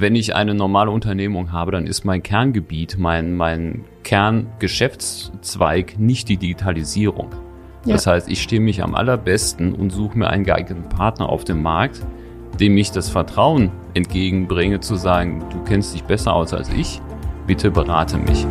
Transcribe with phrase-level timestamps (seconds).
[0.00, 6.36] wenn ich eine normale Unternehmung habe, dann ist mein Kerngebiet, mein, mein Kerngeschäftszweig nicht die
[6.36, 7.30] Digitalisierung.
[7.84, 7.94] Ja.
[7.94, 11.62] Das heißt, ich stehe mich am allerbesten und suche mir einen geeigneten Partner auf dem
[11.62, 12.02] Markt,
[12.60, 17.00] dem ich das Vertrauen entgegenbringe, zu sagen, du kennst dich besser aus als ich,
[17.46, 18.46] bitte berate mich.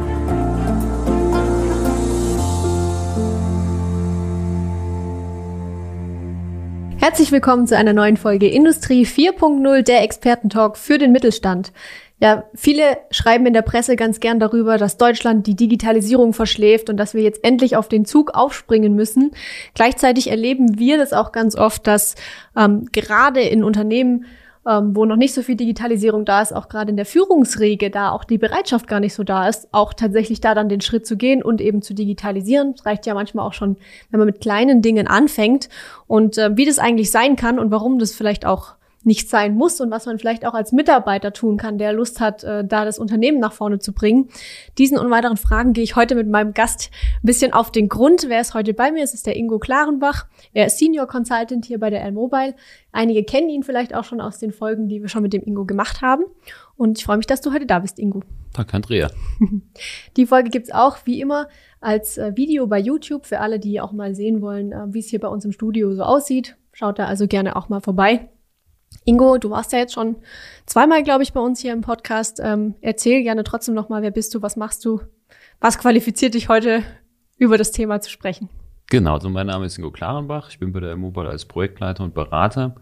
[7.07, 11.71] Herzlich willkommen zu einer neuen Folge Industrie 4.0, der Expertentalk für den Mittelstand.
[12.19, 16.97] Ja, viele schreiben in der Presse ganz gern darüber, dass Deutschland die Digitalisierung verschläft und
[16.97, 19.32] dass wir jetzt endlich auf den Zug aufspringen müssen.
[19.73, 22.15] Gleichzeitig erleben wir das auch ganz oft, dass
[22.57, 24.25] ähm, gerade in Unternehmen
[24.67, 28.11] ähm, wo noch nicht so viel Digitalisierung da ist, auch gerade in der Führungsrege da
[28.11, 31.15] auch die Bereitschaft gar nicht so da ist, auch tatsächlich da dann den Schritt zu
[31.15, 32.73] gehen und eben zu digitalisieren.
[32.75, 33.77] Das reicht ja manchmal auch schon,
[34.11, 35.69] wenn man mit kleinen Dingen anfängt
[36.07, 38.77] und äh, wie das eigentlich sein kann und warum das vielleicht auch
[39.08, 42.44] nicht sein muss und was man vielleicht auch als Mitarbeiter tun kann, der Lust hat,
[42.44, 44.30] äh, da das Unternehmen nach vorne zu bringen.
[44.78, 46.91] Diesen und weiteren Fragen gehe ich heute mit meinem Gast
[47.23, 48.25] ein bisschen auf den Grund.
[48.27, 49.03] Wer ist heute bei mir?
[49.03, 50.27] Es ist der Ingo Klarenbach.
[50.53, 52.53] Er ist Senior Consultant hier bei der L-Mobile.
[52.91, 55.66] Einige kennen ihn vielleicht auch schon aus den Folgen, die wir schon mit dem Ingo
[55.66, 56.25] gemacht haben.
[56.75, 58.21] Und ich freue mich, dass du heute da bist, Ingo.
[58.53, 59.09] Danke, Andrea.
[60.17, 61.47] Die Folge gibt's auch, wie immer,
[61.80, 65.08] als äh, Video bei YouTube für alle, die auch mal sehen wollen, äh, wie es
[65.08, 66.58] hier bei uns im Studio so aussieht.
[66.73, 68.30] Schaut da also gerne auch mal vorbei.
[69.05, 70.17] Ingo, du warst ja jetzt schon
[70.66, 72.41] zweimal, glaube ich, bei uns hier im Podcast.
[72.43, 75.02] Ähm, erzähl gerne trotzdem nochmal, wer bist du, was machst du,
[75.61, 76.83] was qualifiziert dich heute
[77.38, 78.49] über das Thema zu sprechen?
[78.89, 82.13] Genau, also mein Name ist Ingo Klarenbach, ich bin bei der Mobile als Projektleiter und
[82.13, 82.75] Berater.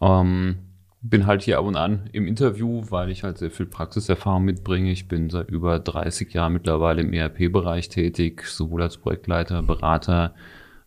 [0.00, 0.58] Ähm,
[1.00, 4.90] bin halt hier ab und an im Interview, weil ich halt sehr viel Praxiserfahrung mitbringe.
[4.90, 10.34] Ich bin seit über 30 Jahren mittlerweile im ERP-Bereich tätig, sowohl als Projektleiter, Berater,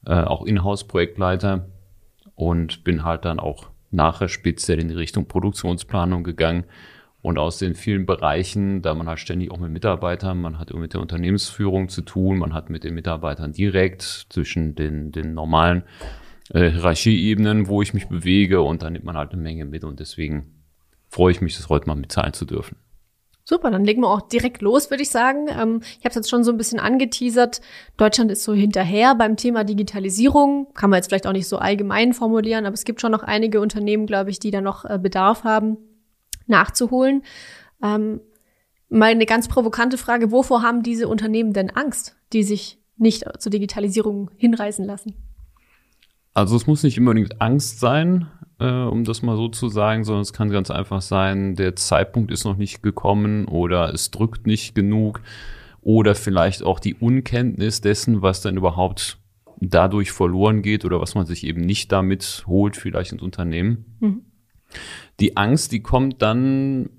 [0.05, 1.67] äh, auch Inhouse-Projektleiter
[2.35, 6.65] und bin halt dann auch nachher speziell in die Richtung Produktionsplanung gegangen.
[7.21, 10.93] Und aus den vielen Bereichen, da man halt ständig auch mit Mitarbeitern, man hat mit
[10.93, 15.83] der Unternehmensführung zu tun, man hat mit den Mitarbeitern direkt zwischen den, den normalen
[16.51, 19.99] äh, Hierarchieebenen, wo ich mich bewege und da nimmt man halt eine Menge mit und
[19.99, 20.63] deswegen
[21.09, 22.75] freue ich mich, das heute mal mitteilen zu dürfen.
[23.51, 25.49] Super, dann legen wir auch direkt los, würde ich sagen.
[25.49, 27.59] Ähm, ich habe es jetzt schon so ein bisschen angeteasert.
[27.97, 30.67] Deutschland ist so hinterher beim Thema Digitalisierung.
[30.73, 33.59] Kann man jetzt vielleicht auch nicht so allgemein formulieren, aber es gibt schon noch einige
[33.59, 35.75] Unternehmen, glaube ich, die da noch äh, Bedarf haben,
[36.47, 37.23] nachzuholen.
[37.83, 38.21] Ähm,
[38.87, 43.49] mal eine ganz provokante Frage, wovor haben diese Unternehmen denn Angst, die sich nicht zur
[43.49, 45.13] Digitalisierung hinreißen lassen?
[46.33, 48.27] Also es muss nicht unbedingt Angst sein
[48.61, 52.31] äh, um das mal so zu sagen, sondern es kann ganz einfach sein, der Zeitpunkt
[52.31, 55.21] ist noch nicht gekommen oder es drückt nicht genug
[55.81, 59.17] oder vielleicht auch die Unkenntnis dessen, was dann überhaupt
[59.59, 63.85] dadurch verloren geht oder was man sich eben nicht damit holt, vielleicht ins Unternehmen.
[63.99, 64.21] Mhm.
[65.19, 66.89] Die Angst, die kommt dann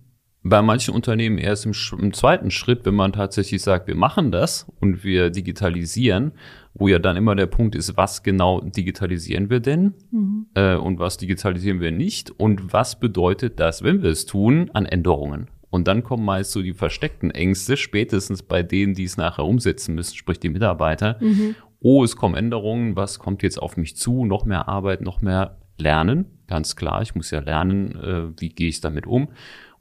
[0.45, 4.67] bei manchen Unternehmen erst im, im, zweiten Schritt, wenn man tatsächlich sagt, wir machen das
[4.81, 6.33] und wir digitalisieren,
[6.75, 10.47] wo ja dann immer der Punkt ist, was genau digitalisieren wir denn mhm.
[10.55, 14.87] äh, und was digitalisieren wir nicht und was bedeutet das, wenn wir es tun, an
[14.87, 15.49] Änderungen.
[15.71, 19.95] Und dann kommen meist so die versteckten Ängste, spätestens bei denen, die es nachher umsetzen
[19.95, 21.17] müssen, sprich die Mitarbeiter.
[21.21, 21.55] Mhm.
[21.81, 24.27] Oh, es kommen Änderungen, was kommt jetzt auf mich zu?
[24.27, 27.01] Noch mehr Arbeit, noch mehr Lernen, ganz klar.
[27.03, 29.29] Ich muss ja lernen, äh, wie gehe ich damit um.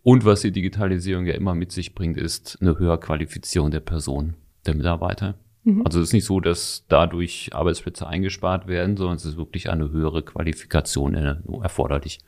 [0.04, 4.36] Und was die Digitalisierung ja immer mit sich bringt, ist eine höhere Qualifizierung der Person,
[4.66, 5.36] der Mitarbeiter.
[5.64, 5.86] Mhm.
[5.86, 9.92] Also es ist nicht so, dass dadurch Arbeitsplätze eingespart werden, sondern es ist wirklich eine
[9.92, 12.20] höhere Qualifikation äh, erforderlich.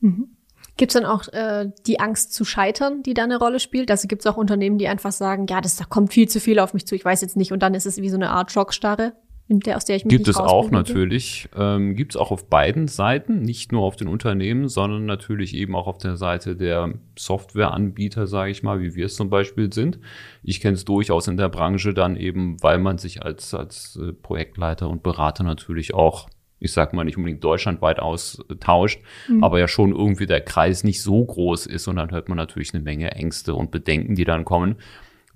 [0.00, 0.30] Mhm.
[0.76, 3.90] Gibt es dann auch äh, die Angst zu scheitern, die da eine Rolle spielt?
[3.90, 6.58] Also gibt es auch Unternehmen, die einfach sagen, ja, das da kommt viel zu viel
[6.58, 8.50] auf mich zu, ich weiß jetzt nicht, und dann ist es wie so eine Art
[8.50, 9.14] Schockstarre?
[9.48, 11.48] Der, aus der ich mich Gibt es auch natürlich.
[11.56, 15.76] Ähm, Gibt es auch auf beiden Seiten, nicht nur auf den Unternehmen, sondern natürlich eben
[15.76, 20.00] auch auf der Seite der Softwareanbieter, sage ich mal, wie wir es zum Beispiel sind.
[20.42, 24.12] Ich kenne es durchaus in der Branche dann eben, weil man sich als, als äh,
[24.12, 29.44] Projektleiter und Berater natürlich auch ich sag mal nicht unbedingt deutschlandweit austauscht, mhm.
[29.44, 32.72] aber ja schon irgendwie der Kreis nicht so groß ist und dann hört man natürlich
[32.72, 34.76] eine Menge Ängste und Bedenken, die dann kommen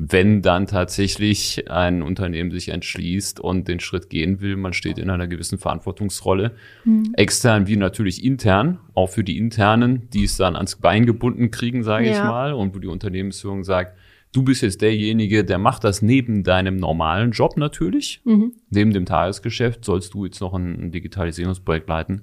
[0.02, 5.11] wenn dann tatsächlich ein Unternehmen sich entschließt und den Schritt gehen will, man steht in
[5.11, 6.52] einer gewissen Verantwortungsrolle,
[6.87, 7.12] mhm.
[7.19, 11.82] extern wie natürlich intern, auch für die internen, die es dann ans Bein gebunden kriegen,
[11.85, 12.12] sage ja.
[12.12, 13.94] ich mal, und wo die Unternehmensführung sagt,
[14.32, 18.55] du bist jetzt derjenige, der macht das neben deinem normalen Job natürlich, mhm.
[18.70, 22.23] neben dem Tagesgeschäft sollst du jetzt noch ein, Digitalisierungsprojekt leiten.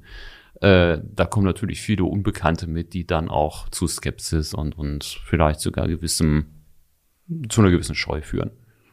[0.61, 5.59] Äh, da kommen natürlich viele Unbekannte mit, die dann auch zu Skepsis und, und vielleicht
[5.59, 6.56] sogar gewissem
[7.49, 8.51] zu einer gewissen Scheu führen.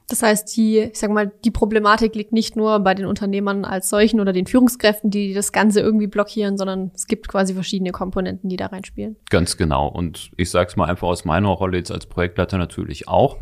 [0.09, 3.89] Das heißt, die, ich sag mal, die Problematik liegt nicht nur bei den Unternehmern als
[3.89, 8.51] solchen oder den Führungskräften, die das Ganze irgendwie blockieren, sondern es gibt quasi verschiedene Komponenten,
[8.51, 9.17] die da reinspielen.
[9.31, 9.89] Ganz genau.
[9.89, 13.39] Und ich sage es mal einfach aus meiner Rolle jetzt als Projektleiter natürlich auch,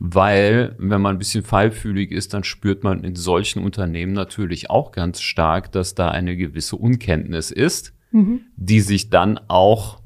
[0.00, 4.90] weil wenn man ein bisschen fallfühlig ist, dann spürt man in solchen Unternehmen natürlich auch
[4.90, 8.40] ganz stark, dass da eine gewisse Unkenntnis ist, mhm.
[8.56, 9.99] die sich dann auch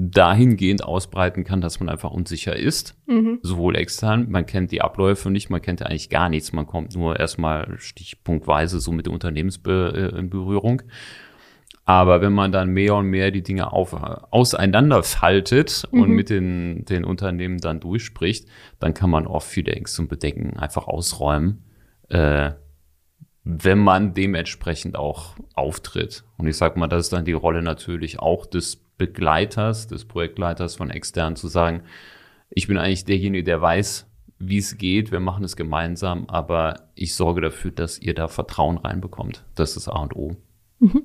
[0.00, 3.40] dahingehend ausbreiten kann, dass man einfach unsicher ist, mhm.
[3.42, 6.94] sowohl extern, man kennt die Abläufe nicht, man kennt ja eigentlich gar nichts, man kommt
[6.94, 10.78] nur erstmal stichpunktweise so mit der Unternehmensbe äh.
[11.84, 16.00] Aber wenn man dann mehr und mehr die Dinge auf, auseinanderfaltet mhm.
[16.00, 18.46] und mit den, den Unternehmen dann durchspricht,
[18.78, 21.64] dann kann man oft viele Ängste und Bedenken einfach ausräumen,
[22.08, 22.52] äh,
[23.42, 26.22] wenn man dementsprechend auch auftritt.
[26.36, 30.76] Und ich sag mal, das ist dann die Rolle natürlich auch des Begleiters, des Projektleiters
[30.76, 31.82] von extern zu sagen,
[32.50, 34.06] ich bin eigentlich derjenige, der weiß,
[34.38, 38.78] wie es geht, wir machen es gemeinsam, aber ich sorge dafür, dass ihr da Vertrauen
[38.78, 39.44] reinbekommt.
[39.54, 40.36] Das ist A und O.
[40.78, 41.04] Mhm.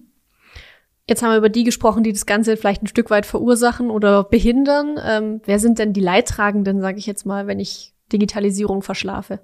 [1.08, 4.24] Jetzt haben wir über die gesprochen, die das Ganze vielleicht ein Stück weit verursachen oder
[4.24, 4.98] behindern.
[5.04, 9.40] Ähm, wer sind denn die Leidtragenden, sage ich jetzt mal, wenn ich Digitalisierung verschlafe?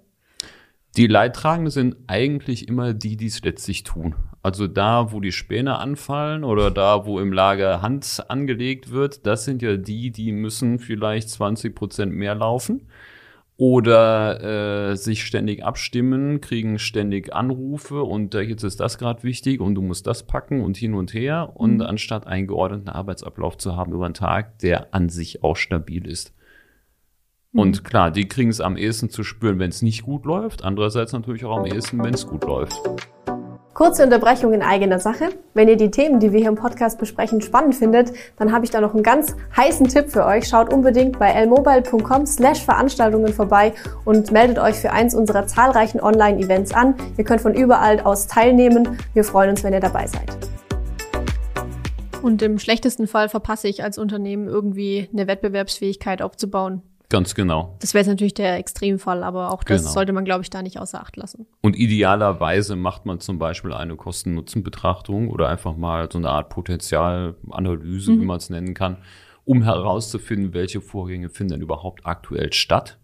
[0.95, 4.15] Die Leidtragenden sind eigentlich immer die, die es letztlich tun.
[4.41, 9.43] Also da, wo die Späne anfallen oder da, wo im Lager Hand angelegt wird, das
[9.43, 12.87] sind ja die, die müssen vielleicht 20 Prozent mehr laufen
[13.59, 19.59] oder äh, sich ständig abstimmen, kriegen ständig Anrufe und äh, jetzt ist das gerade wichtig
[19.59, 21.81] und du musst das packen und hin und her und mhm.
[21.81, 26.33] anstatt einen geordneten Arbeitsablauf zu haben über den Tag, der an sich auch stabil ist.
[27.51, 27.83] Und mhm.
[27.83, 30.63] klar, die kriegen es am ehesten zu spüren, wenn es nicht gut läuft.
[30.63, 32.79] Andererseits natürlich auch am ehesten, wenn es gut läuft.
[33.73, 35.29] Kurze Unterbrechung in eigener Sache.
[35.53, 38.71] Wenn ihr die Themen, die wir hier im Podcast besprechen, spannend findet, dann habe ich
[38.71, 40.47] da noch einen ganz heißen Tipp für euch.
[40.47, 43.73] Schaut unbedingt bei lmobile.com slash Veranstaltungen vorbei
[44.05, 46.95] und meldet euch für eins unserer zahlreichen Online-Events an.
[47.17, 48.97] Ihr könnt von überall aus teilnehmen.
[49.13, 50.35] Wir freuen uns, wenn ihr dabei seid.
[52.21, 56.81] Und im schlechtesten Fall verpasse ich als Unternehmen irgendwie eine Wettbewerbsfähigkeit aufzubauen.
[57.09, 57.75] Ganz genau.
[57.79, 59.93] Das wäre jetzt natürlich der Extremfall, aber auch das genau.
[59.93, 61.47] sollte man, glaube ich, da nicht außer Acht lassen.
[61.61, 68.11] Und idealerweise macht man zum Beispiel eine Kosten-Nutzen-Betrachtung oder einfach mal so eine Art Potenzialanalyse,
[68.11, 68.21] mhm.
[68.21, 68.97] wie man es nennen kann,
[69.43, 72.99] um herauszufinden, welche Vorgänge finden denn überhaupt aktuell statt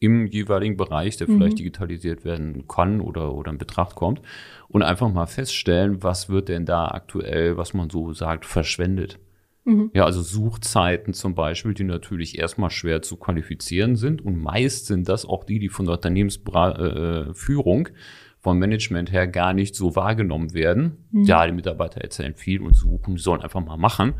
[0.00, 1.56] im jeweiligen Bereich, der vielleicht mhm.
[1.56, 4.22] digitalisiert werden kann oder, oder in Betracht kommt.
[4.68, 9.18] Und einfach mal feststellen, was wird denn da aktuell, was man so sagt, verschwendet.
[9.64, 9.90] Mhm.
[9.94, 14.22] Ja, also Suchzeiten zum Beispiel, die natürlich erstmal schwer zu qualifizieren sind.
[14.22, 17.92] Und meist sind das auch die, die von der Unternehmensführung, äh,
[18.40, 21.04] vom Management her gar nicht so wahrgenommen werden.
[21.10, 21.24] Mhm.
[21.24, 24.14] Ja, die Mitarbeiter erzählen viel und suchen, die sollen einfach mal machen.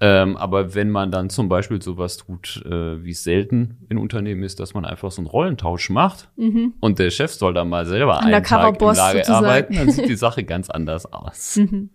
[0.00, 4.42] Ähm, aber wenn man dann zum Beispiel sowas tut, äh, wie es selten in Unternehmen
[4.42, 6.74] ist, dass man einfach so einen Rollentausch macht mhm.
[6.80, 9.44] und der Chef soll dann mal selber einen Tag im Lager sozusagen.
[9.44, 11.56] arbeiten, dann sieht die Sache ganz anders aus.
[11.56, 11.90] Mhm.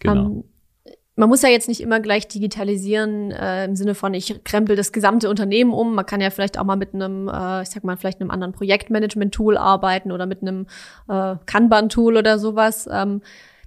[0.00, 0.26] Genau.
[0.26, 0.44] Um,
[1.20, 4.90] man muss ja jetzt nicht immer gleich digitalisieren äh, im Sinne von, ich krempel das
[4.90, 5.94] gesamte Unternehmen um.
[5.94, 8.54] Man kann ja vielleicht auch mal mit einem, äh, ich sag mal, vielleicht einem anderen
[8.54, 10.66] Projektmanagement-Tool arbeiten oder mit einem
[11.08, 12.88] äh, Kanban-Tool oder sowas.
[12.90, 13.20] Ähm,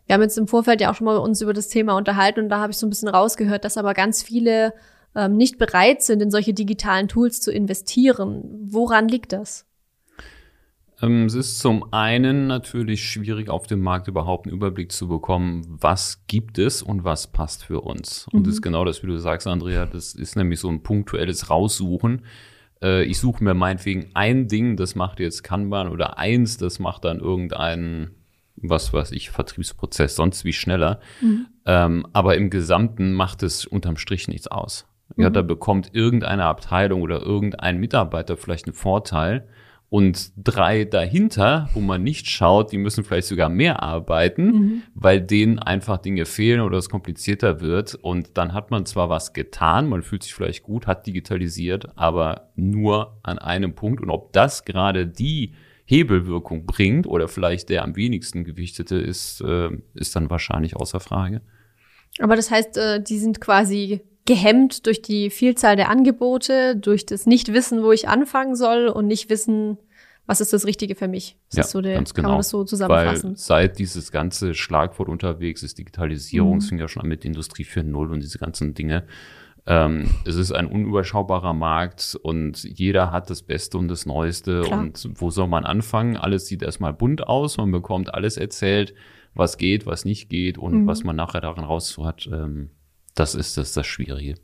[0.07, 2.49] wir haben jetzt im Vorfeld ja auch schon mal uns über das Thema unterhalten und
[2.49, 4.73] da habe ich so ein bisschen rausgehört, dass aber ganz viele
[5.15, 8.43] ähm, nicht bereit sind, in solche digitalen Tools zu investieren.
[8.63, 9.67] Woran liegt das?
[11.01, 15.63] Ähm, es ist zum einen natürlich schwierig, auf dem Markt überhaupt einen Überblick zu bekommen,
[15.67, 18.27] was gibt es und was passt für uns.
[18.31, 18.43] Und mhm.
[18.45, 22.23] das ist genau das, wie du sagst, Andrea, das ist nämlich so ein punktuelles Raussuchen.
[22.81, 27.05] Äh, ich suche mir meinetwegen ein Ding, das macht jetzt Kanban oder eins, das macht
[27.05, 28.11] dann irgendeinen,
[28.55, 30.99] was weiß ich, Vertriebsprozess sonst wie schneller.
[31.21, 31.47] Mhm.
[31.65, 34.87] Ähm, aber im Gesamten macht es unterm Strich nichts aus.
[35.15, 35.33] Ja, mhm.
[35.33, 39.47] da bekommt irgendeine Abteilung oder irgendein Mitarbeiter vielleicht einen Vorteil
[39.93, 44.83] und drei dahinter, wo man nicht schaut, die müssen vielleicht sogar mehr arbeiten, mhm.
[44.95, 47.93] weil denen einfach Dinge fehlen oder es komplizierter wird.
[47.93, 52.49] Und dann hat man zwar was getan, man fühlt sich vielleicht gut, hat digitalisiert, aber
[52.55, 54.01] nur an einem Punkt.
[54.01, 55.53] Und ob das gerade die
[55.85, 61.41] Hebelwirkung bringt oder vielleicht der am wenigsten gewichtete ist, äh, ist dann wahrscheinlich außer Frage.
[62.17, 67.25] Aber das heißt, äh, die sind quasi gehemmt durch die Vielzahl der Angebote, durch das
[67.25, 69.77] Nichtwissen, wo ich anfangen soll und nicht wissen,
[70.25, 71.37] was ist das Richtige für mich.
[71.49, 72.27] Das ja, so der, ganz genau.
[72.27, 73.31] Kann man das so zusammenfassen?
[73.31, 76.57] Weil seit dieses ganze Schlagwort unterwegs ist, Digitalisierung, mhm.
[76.59, 79.03] es fing ja schon an mit Industrie 4.0 und diese ganzen Dinge.
[79.65, 84.61] Ähm, es ist ein unüberschaubarer Markt und jeder hat das Beste und das Neueste.
[84.61, 84.79] Klar.
[84.79, 86.17] Und wo soll man anfangen?
[86.17, 88.93] Alles sieht erstmal bunt aus, man bekommt alles erzählt,
[89.33, 90.87] was geht, was nicht geht und mhm.
[90.87, 92.27] was man nachher daran raus hat.
[92.27, 92.71] Ähm,
[93.15, 94.35] das ist das, das Schwierige.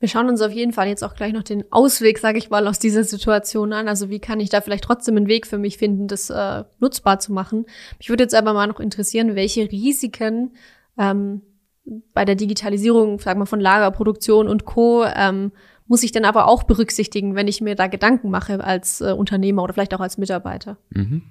[0.00, 2.66] Wir schauen uns auf jeden Fall jetzt auch gleich noch den Ausweg, sage ich mal,
[2.66, 3.86] aus dieser Situation an.
[3.86, 7.18] Also wie kann ich da vielleicht trotzdem einen Weg für mich finden, das äh, nutzbar
[7.18, 7.66] zu machen.
[7.98, 10.52] Mich würde jetzt aber mal noch interessieren, welche Risiken
[10.98, 11.42] ähm,
[12.14, 15.04] bei der Digitalisierung, sagen wir von Lagerproduktion und Co.
[15.04, 15.52] Ähm,
[15.86, 19.64] muss ich denn aber auch berücksichtigen, wenn ich mir da Gedanken mache als äh, Unternehmer
[19.64, 20.78] oder vielleicht auch als Mitarbeiter.
[20.90, 21.22] Mhm.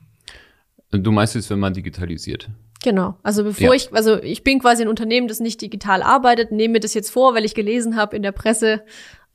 [0.91, 2.49] Du meinst jetzt, wenn man digitalisiert?
[2.83, 3.15] Genau.
[3.23, 3.73] Also bevor ja.
[3.73, 7.11] ich, also ich bin quasi ein Unternehmen, das nicht digital arbeitet, nehme mir das jetzt
[7.11, 8.81] vor, weil ich gelesen habe in der Presse,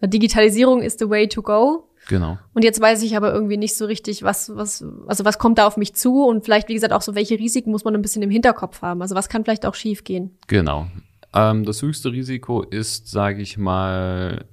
[0.00, 1.88] äh, Digitalisierung is the way to go.
[2.08, 2.38] Genau.
[2.52, 5.66] Und jetzt weiß ich aber irgendwie nicht so richtig, was, was, also was kommt da
[5.66, 8.22] auf mich zu und vielleicht, wie gesagt, auch so, welche Risiken muss man ein bisschen
[8.22, 9.00] im Hinterkopf haben.
[9.00, 10.36] Also was kann vielleicht auch schief gehen.
[10.46, 10.86] Genau.
[11.34, 14.44] Ähm, das höchste Risiko ist, sage ich mal,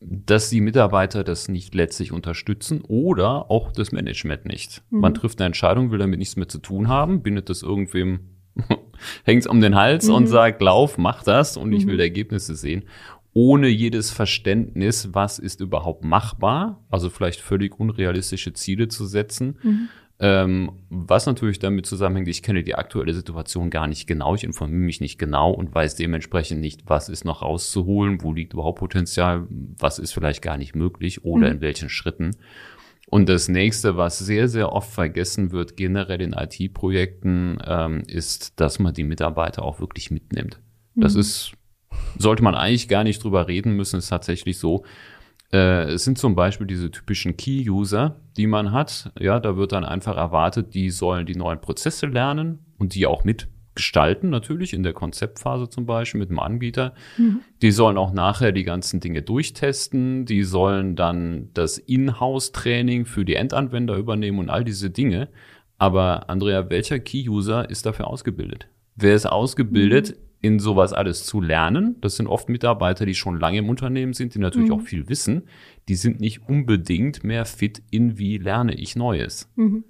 [0.00, 4.82] dass die Mitarbeiter das nicht letztlich unterstützen oder auch das Management nicht.
[4.90, 5.00] Mhm.
[5.00, 8.20] Man trifft eine Entscheidung, will damit nichts mehr zu tun haben, bindet das irgendwem,
[9.24, 10.14] hängt es um den Hals mhm.
[10.14, 11.76] und sagt, lauf, mach das und mhm.
[11.76, 12.84] ich will Ergebnisse sehen.
[13.32, 19.90] Ohne jedes Verständnis, was ist überhaupt machbar, also vielleicht völlig unrealistische Ziele zu setzen.
[20.20, 24.80] Ähm, was natürlich damit zusammenhängt, ich kenne die aktuelle Situation gar nicht genau, ich informiere
[24.80, 29.46] mich nicht genau und weiß dementsprechend nicht, was ist noch rauszuholen, wo liegt überhaupt Potenzial,
[29.48, 31.54] was ist vielleicht gar nicht möglich oder mhm.
[31.54, 32.32] in welchen Schritten.
[33.10, 38.78] Und das nächste, was sehr, sehr oft vergessen wird, generell in IT-Projekten, ähm, ist, dass
[38.80, 40.60] man die Mitarbeiter auch wirklich mitnimmt.
[40.94, 41.00] Mhm.
[41.00, 41.52] Das ist,
[42.18, 44.84] sollte man eigentlich gar nicht drüber reden müssen, ist tatsächlich so.
[45.52, 49.12] Äh, es sind zum Beispiel diese typischen Key-User, die man hat.
[49.18, 53.24] Ja, da wird dann einfach erwartet, die sollen die neuen Prozesse lernen und die auch
[53.24, 56.94] mitgestalten, natürlich in der Konzeptphase zum Beispiel mit dem Anbieter.
[57.18, 57.40] Mhm.
[57.60, 60.24] Die sollen auch nachher die ganzen Dinge durchtesten.
[60.24, 65.28] Die sollen dann das Inhouse-Training für die Endanwender übernehmen und all diese Dinge.
[65.76, 68.68] Aber Andrea, welcher Key-User ist dafür ausgebildet?
[68.94, 71.96] Wer ist ausgebildet, mhm in sowas alles zu lernen.
[72.00, 74.76] Das sind oft Mitarbeiter, die schon lange im Unternehmen sind, die natürlich mhm.
[74.76, 75.44] auch viel wissen.
[75.88, 79.50] Die sind nicht unbedingt mehr fit in, wie lerne ich Neues.
[79.56, 79.84] Mhm.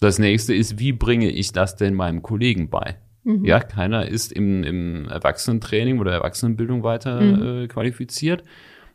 [0.00, 2.98] Das nächste ist, wie bringe ich das denn meinem Kollegen bei?
[3.22, 3.44] Mhm.
[3.44, 7.64] Ja, keiner ist im, im Erwachsenentraining oder Erwachsenenbildung weiter mhm.
[7.64, 8.44] äh, qualifiziert.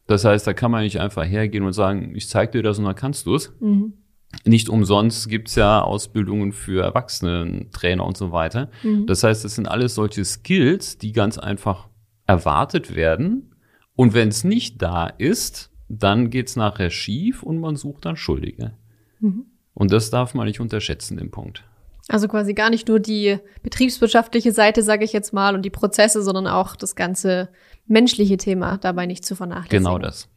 [0.06, 2.86] Das heißt, da kann man nicht einfach hergehen und sagen, ich zeig dir das und
[2.86, 3.56] dann kannst du es.
[3.60, 3.94] Mhm
[4.46, 8.70] nicht umsonst gibt's ja Ausbildungen für Erwachsenen-Trainer und so weiter.
[8.84, 9.08] Mhm.
[9.08, 11.88] Das heißt, es sind alles solche Skills, die ganz einfach
[12.28, 13.56] erwartet werden.
[13.96, 18.74] Und wenn es nicht da ist, dann geht's nachher schief und man sucht dann Schuldige.
[19.20, 19.46] Mhm.
[19.74, 21.64] Und das darf man nicht unterschätzen, den Punkt.
[22.08, 26.24] Also quasi gar nicht nur die betriebswirtschaftliche Seite, sage ich jetzt mal, und die Prozesse,
[26.24, 27.50] sondern auch das ganze
[27.88, 29.84] menschliche Thema dabei nicht zu vernachlässigen.
[29.84, 30.28] Genau das.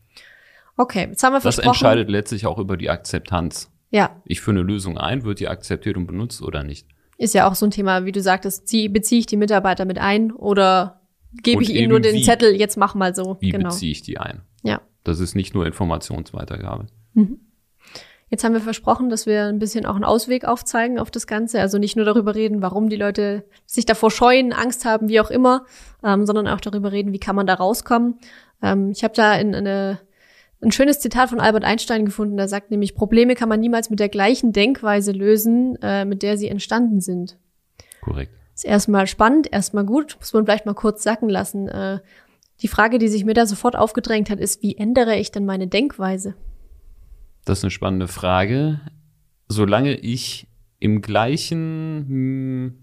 [0.76, 1.66] Okay, jetzt haben wir versprochen.
[1.66, 3.71] Das entscheidet letztlich auch über die Akzeptanz.
[3.92, 4.20] Ja.
[4.24, 6.88] Ich führe eine Lösung ein, wird die akzeptiert und benutzt oder nicht?
[7.18, 10.32] Ist ja auch so ein Thema, wie du sagtest, beziehe ich die Mitarbeiter mit ein
[10.32, 11.02] oder
[11.42, 13.36] gebe ich ihnen nur den wie, Zettel, jetzt mach mal so.
[13.40, 13.68] Wie genau.
[13.68, 14.42] beziehe ich die ein?
[14.62, 14.80] Ja.
[15.04, 16.86] Das ist nicht nur Informationsweitergabe.
[17.14, 17.38] Mhm.
[18.30, 21.60] Jetzt haben wir versprochen, dass wir ein bisschen auch einen Ausweg aufzeigen auf das Ganze.
[21.60, 25.30] Also nicht nur darüber reden, warum die Leute sich davor scheuen, Angst haben, wie auch
[25.30, 25.66] immer,
[26.02, 28.18] ähm, sondern auch darüber reden, wie kann man da rauskommen.
[28.62, 30.00] Ähm, ich habe da in eine
[30.62, 34.00] ein schönes Zitat von Albert Einstein gefunden, der sagt nämlich, Probleme kann man niemals mit
[34.00, 37.36] der gleichen Denkweise lösen, äh, mit der sie entstanden sind.
[38.00, 38.32] Korrekt.
[38.54, 41.68] Ist erstmal spannend, erstmal gut, muss man vielleicht mal kurz sacken lassen.
[41.68, 41.98] Äh,
[42.60, 45.66] die Frage, die sich mir da sofort aufgedrängt hat, ist, wie ändere ich denn meine
[45.66, 46.34] Denkweise?
[47.44, 48.80] Das ist eine spannende Frage.
[49.48, 50.46] Solange ich
[50.78, 52.74] im gleichen, hm,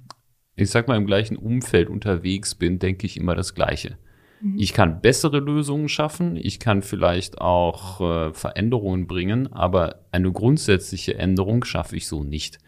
[0.56, 3.98] ich sag mal, im gleichen Umfeld unterwegs bin, denke ich immer das Gleiche.
[4.42, 4.58] Mhm.
[4.58, 11.18] Ich kann bessere Lösungen schaffen, ich kann vielleicht auch äh, Veränderungen bringen, aber eine grundsätzliche
[11.18, 12.60] Änderung schaffe ich so nicht.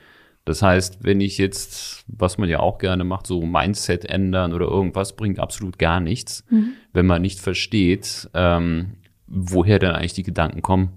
[0.43, 4.65] Das heißt, wenn ich jetzt, was man ja auch gerne macht, so Mindset ändern oder
[4.65, 6.73] irgendwas, bringt absolut gar nichts, mhm.
[6.93, 8.97] wenn man nicht versteht, ähm,
[9.27, 10.93] woher denn eigentlich die Gedanken kommen.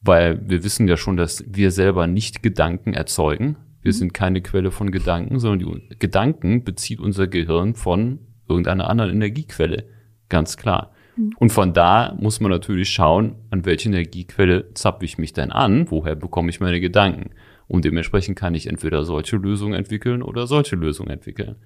[0.00, 3.56] Weil wir wissen ja schon, dass wir selber nicht Gedanken erzeugen.
[3.82, 3.96] Wir mhm.
[3.96, 9.84] sind keine Quelle von Gedanken, sondern die Gedanken bezieht unser Gehirn von irgendeiner anderen Energiequelle.
[10.28, 10.92] Ganz klar.
[11.16, 11.32] Mhm.
[11.38, 15.90] Und von da muss man natürlich schauen, an welche Energiequelle zappe ich mich denn an,
[15.90, 17.30] woher bekomme ich meine Gedanken.
[17.68, 21.56] Und dementsprechend kann ich entweder solche Lösungen entwickeln oder solche Lösungen entwickeln.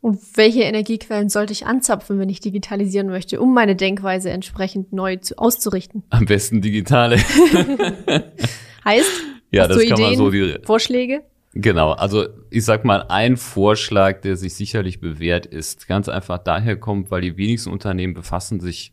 [0.00, 5.16] Und welche Energiequellen sollte ich anzapfen, wenn ich digitalisieren möchte, um meine Denkweise entsprechend neu
[5.16, 6.02] zu, auszurichten?
[6.10, 7.16] Am besten digitale.
[8.84, 9.10] heißt,
[9.50, 11.22] ja, das kann Ideen, man so die Vorschläge?
[11.56, 16.76] Genau, also ich sag mal, ein Vorschlag, der sich sicherlich bewährt ist, ganz einfach daher
[16.76, 18.92] kommt, weil die wenigsten Unternehmen befassen sich,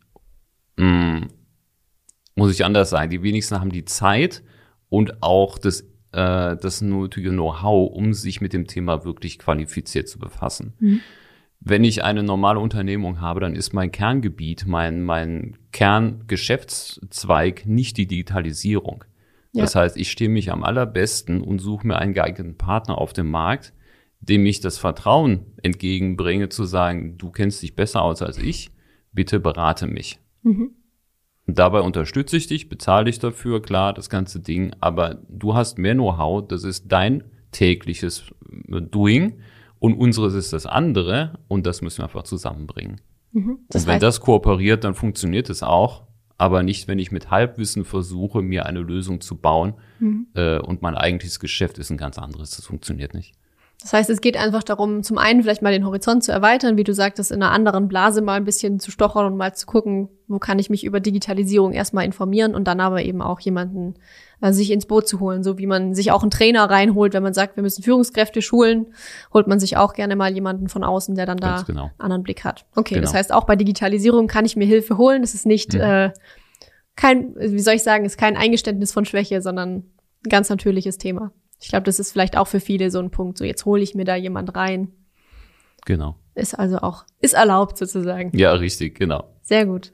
[0.76, 1.28] mh, hm,
[2.36, 4.44] muss ich anders sagen, die wenigsten haben die Zeit
[4.88, 5.80] und auch das,
[6.12, 10.74] äh, das nötige Know-how, um sich mit dem Thema wirklich qualifiziert zu befassen.
[10.78, 11.00] Mhm.
[11.58, 18.06] Wenn ich eine normale Unternehmung habe, dann ist mein Kerngebiet, mein, mein Kerngeschäftszweig nicht die
[18.06, 19.04] Digitalisierung.
[19.52, 19.62] Ja.
[19.62, 23.30] Das heißt, ich stehe mich am allerbesten und suche mir einen geeigneten Partner auf dem
[23.30, 23.72] Markt,
[24.20, 28.70] dem ich das Vertrauen entgegenbringe, zu sagen, du kennst dich besser aus als ich,
[29.12, 30.20] bitte berate mich.
[30.42, 30.70] Mhm.
[31.46, 35.76] Und dabei unterstütze ich dich, bezahle dich dafür, klar, das ganze Ding, aber du hast
[35.76, 38.32] mehr Know-how, das ist dein tägliches
[38.70, 39.40] äh, Doing
[39.80, 43.00] und unseres ist das andere und das müssen wir einfach zusammenbringen.
[43.32, 43.58] Mhm.
[43.72, 46.06] Und wenn das kooperiert, dann funktioniert es auch,
[46.42, 50.26] aber nicht, wenn ich mit Halbwissen versuche, mir eine Lösung zu bauen Mhm.
[50.34, 53.32] äh, und mein eigentliches Geschäft ist ein ganz anderes, das funktioniert nicht.
[53.82, 56.84] Das heißt, es geht einfach darum, zum einen vielleicht mal den Horizont zu erweitern, wie
[56.84, 60.08] du sagtest, in einer anderen Blase mal ein bisschen zu stochern und mal zu gucken,
[60.28, 63.94] wo kann ich mich über Digitalisierung erstmal informieren und dann aber eben auch jemanden
[64.40, 67.22] äh, sich ins Boot zu holen, so wie man sich auch einen Trainer reinholt, wenn
[67.24, 68.86] man sagt, wir müssen Führungskräfte schulen,
[69.34, 71.82] holt man sich auch gerne mal jemanden von außen, der dann da Ganz genau.
[71.84, 72.64] einen anderen Blick hat.
[72.76, 73.18] Okay, das Genau.
[73.18, 75.22] heißt, auch bei Digitalisierung kann ich mir Hilfe holen.
[75.22, 75.80] Es ist nicht Mhm.
[75.80, 76.10] äh,
[76.94, 79.70] kein, wie soll ich sagen, ist kein Eingeständnis von Schwäche, sondern
[80.24, 81.32] ein ganz natürliches Thema.
[81.62, 83.38] Ich glaube, das ist vielleicht auch für viele so ein Punkt.
[83.38, 84.88] So, jetzt hole ich mir da jemand rein.
[85.86, 86.16] Genau.
[86.34, 88.36] Ist also auch, ist erlaubt sozusagen.
[88.36, 89.24] Ja, richtig, genau.
[89.42, 89.92] Sehr gut.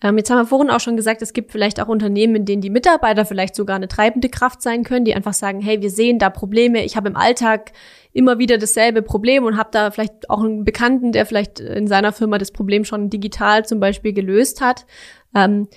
[0.00, 2.62] Ähm, jetzt haben wir vorhin auch schon gesagt, es gibt vielleicht auch Unternehmen, in denen
[2.62, 6.18] die Mitarbeiter vielleicht sogar eine treibende Kraft sein können, die einfach sagen, hey, wir sehen
[6.20, 7.72] da Probleme, ich habe im Alltag
[8.12, 12.12] immer wieder dasselbe Problem und habe da vielleicht auch einen Bekannten, der vielleicht in seiner
[12.12, 14.86] Firma das Problem schon digital zum Beispiel gelöst hat.
[15.34, 15.68] Ähm,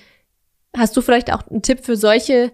[0.76, 2.52] hast du vielleicht auch einen Tipp für solche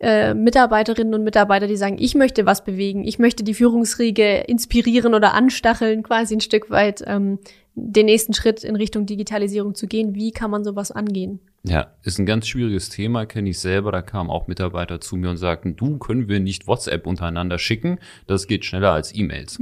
[0.00, 5.14] äh, Mitarbeiterinnen und Mitarbeiter, die sagen, ich möchte was bewegen, ich möchte die Führungsriege inspirieren
[5.14, 7.38] oder anstacheln, quasi ein Stück weit ähm,
[7.74, 10.14] den nächsten Schritt in Richtung Digitalisierung zu gehen.
[10.14, 11.40] Wie kann man sowas angehen?
[11.62, 13.92] Ja, ist ein ganz schwieriges Thema, kenne ich selber.
[13.92, 17.98] Da kamen auch Mitarbeiter zu mir und sagten, du, können wir nicht WhatsApp untereinander schicken?
[18.26, 19.58] Das geht schneller als E-Mails.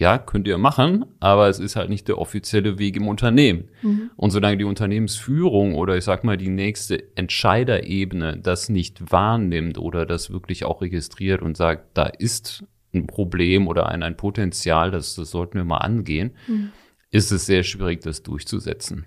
[0.00, 3.68] Ja, könnt ihr machen, aber es ist halt nicht der offizielle Weg im Unternehmen.
[4.16, 10.06] Und solange die Unternehmensführung oder ich sag mal die nächste Entscheiderebene das nicht wahrnimmt oder
[10.06, 12.64] das wirklich auch registriert und sagt, da ist
[12.94, 16.30] ein Problem oder ein, ein Potenzial, das, das sollten wir mal angehen,
[17.10, 19.04] ist es sehr schwierig, das durchzusetzen.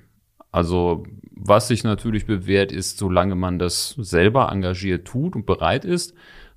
[0.51, 6.13] Also was sich natürlich bewährt ist, solange man das selber engagiert tut und bereit ist,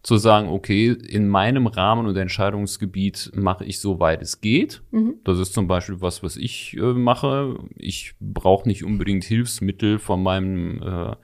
[0.06, 4.80] zu sagen, okay, in meinem Rahmen und Entscheidungsgebiet mache ich so weit es geht.
[5.24, 7.58] Das ist zum Beispiel was, was ich äh, mache.
[7.74, 11.16] Ich brauche nicht unbedingt Hilfsmittel von meinem äh,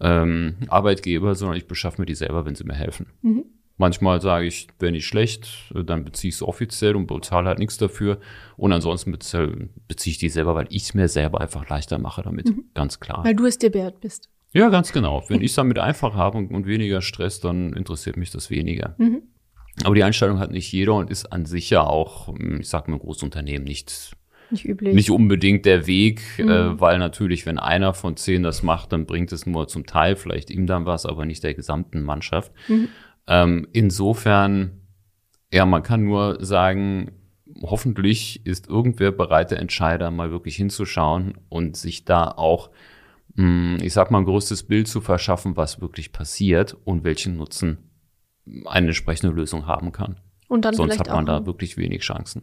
[0.00, 3.06] ähm, Arbeitgeber, sondern ich beschaffe mir die selber, wenn sie mir helfen.
[3.78, 7.58] Manchmal sage ich, wäre nicht schlecht, äh, dann beziehe ich es offiziell und bezahle halt
[7.58, 8.20] nichts dafür.
[8.56, 12.22] Und ansonsten beziehe, beziehe ich die selber, weil ich es mir selber einfach leichter mache
[12.22, 12.48] damit.
[12.74, 13.24] Ganz klar.
[13.24, 14.28] Weil du es dir wert bist.
[14.54, 15.24] Ja, ganz genau.
[15.28, 18.94] Wenn ich es damit einfach habe und, weniger Stress, dann interessiert mich das weniger.
[19.82, 22.86] Aber die Einstellung hat nicht jeder und ist an sich ja auch, hm, ich sag
[22.88, 24.16] mal, Großunternehmen nicht,
[24.50, 24.94] Nicht üblich.
[24.94, 29.32] nicht unbedingt der Weg, äh, weil natürlich, wenn einer von zehn das macht, dann bringt
[29.32, 32.52] es nur zum Teil vielleicht ihm dann was, aber nicht der gesamten Mannschaft.
[33.26, 34.82] Ähm, insofern,
[35.52, 37.10] ja, man kann nur sagen,
[37.62, 42.70] hoffentlich ist irgendwer bereit, der Entscheider mal wirklich hinzuschauen und sich da auch,
[43.36, 47.78] ich sag mal, ein größtes Bild zu verschaffen, was wirklich passiert und welchen Nutzen
[48.66, 50.20] eine entsprechende Lösung haben kann.
[50.48, 52.42] und dann Sonst hat man da wirklich wenig Chancen.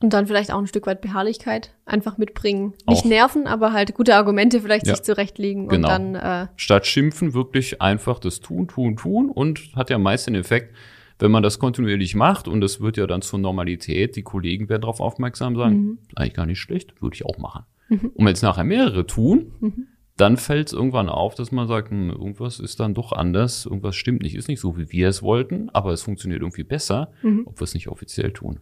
[0.00, 2.74] und dann vielleicht auch ein Stück weit Beharrlichkeit einfach mitbringen.
[2.88, 3.08] Nicht Auch.
[3.08, 4.94] nerven, aber halt gute Argumente vielleicht Ja.
[4.94, 5.88] sich zurechtlegen Genau.
[5.96, 10.26] und dann äh, Statt schimpfen wirklich einfach das tun, tun, tun und hat ja meist
[10.28, 10.74] den Effekt,
[11.18, 14.82] wenn man das kontinuierlich macht und das wird ja dann zur Normalität, die Kollegen werden
[14.82, 15.98] darauf aufmerksam sein, Mhm.
[16.14, 17.64] eigentlich gar nicht schlecht, würde ich auch machen.
[17.88, 19.86] Und wenn es nachher mehrere tun, Mhm.
[20.22, 23.94] Dann fällt es irgendwann auf, dass man sagt, hm, irgendwas ist dann doch anders, irgendwas
[23.96, 27.42] stimmt nicht, ist nicht so, wie wir es wollten, aber es funktioniert irgendwie besser, Mhm.
[27.46, 28.60] ob wir es nicht offiziell tun.